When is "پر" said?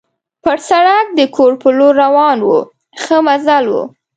0.43-0.57